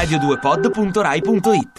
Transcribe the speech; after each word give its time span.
radio2pod.rai.it 0.00 1.78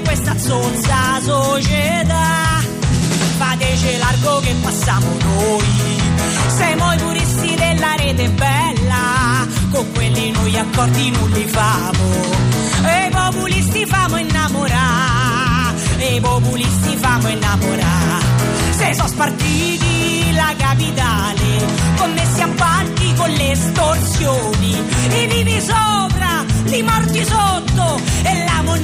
questa 0.00 0.38
zozza 0.38 1.20
società. 1.22 2.64
Fateci 3.38 3.98
largo 3.98 4.40
che 4.40 4.54
passiamo 4.62 5.06
noi, 5.22 6.00
siamo 6.56 6.92
i 6.92 6.96
puristi 6.96 7.54
della 7.54 7.94
rete 7.96 8.28
bella, 8.30 9.46
con 9.70 9.92
quelli 9.92 10.30
noi 10.30 10.56
accordi 10.56 11.10
non 11.10 11.30
li 11.30 11.46
famo, 11.46 12.04
e 12.84 13.06
i 13.06 13.10
populisti 13.10 13.86
famo 13.86 14.16
innamorare, 14.16 15.76
e 15.98 16.14
i 16.14 16.20
populisti 16.20 16.96
famo 16.96 17.28
innamorare. 17.28 18.24
Se 18.70 18.94
sono 18.94 19.08
spartiti 19.08 20.32
la 20.32 20.54
capitale, 20.56 21.66
commessi 21.96 22.40
appalti 22.40 23.14
con 23.14 23.30
le 23.30 23.50
estorsioni, 23.52 24.82
i 25.20 25.26
vivi 25.26 25.60
sopra, 25.60 26.44
li 26.64 26.82
morti 26.82 27.24
sotto, 27.24 28.00
e 28.22 28.44
la 28.44 28.56
sta 28.56 28.75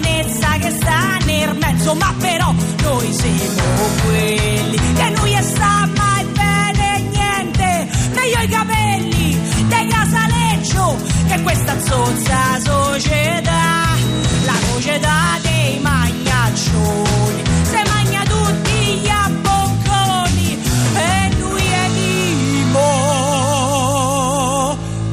mezzo, 1.93 1.95
ma 1.95 2.15
però 2.19 2.55
noi 2.83 3.13
siamo 3.13 3.89
quelli 4.05 4.77
che 4.95 5.11
non 5.11 5.27
gli 5.27 5.43
sta 5.43 5.89
mai 5.97 6.25
bene 6.25 7.01
niente, 7.11 7.89
meglio 8.15 8.41
i 8.41 8.49
capelli 8.49 9.41
dei 9.69 9.87
casaleggio, 9.87 10.97
che 11.29 11.43
questa 11.43 11.81
zozza 11.81 12.61
società, 12.61 13.97
la 14.45 14.55
società 14.73 15.39
dei 15.43 15.79
magnaccioni, 15.81 17.43
se 17.63 17.83
magna 17.87 18.23
tutti 18.23 18.99
gli 19.01 19.09
abbocconi, 19.09 20.63
e 20.95 21.31
lui 21.39 21.63
è. 21.63 21.91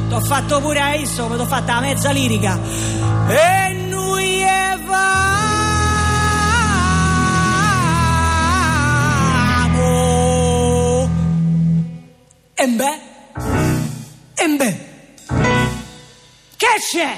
T'ho 0.09 0.21
fatto 0.21 0.59
pure 0.59 0.79
a 0.79 0.95
isso, 0.95 1.27
mi 1.27 1.37
t'ho 1.37 1.45
fatta 1.45 1.75
la 1.75 1.81
mezza 1.81 2.11
lirica. 2.11 2.59
E 3.29 3.68
E 12.69 12.71
beh, 12.71 12.99
e 14.35 14.47
beh, 14.57 14.75
che 16.55 16.67
c'è? 16.91 17.17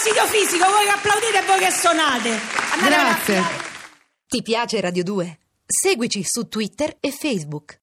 Fastidio 0.00 0.24
fisico, 0.28 0.64
voi 0.70 0.84
che 0.84 0.92
applaudite 0.92 1.38
e 1.38 1.46
voi 1.46 1.58
che 1.58 1.70
suonate. 1.70 2.40
Andate 2.72 2.88
Grazie. 2.88 3.42
Ti 4.26 4.40
piace 4.40 4.80
Radio 4.80 5.04
2? 5.04 5.38
Seguici 5.66 6.24
su 6.24 6.48
Twitter 6.48 6.96
e 7.00 7.12
Facebook. 7.12 7.78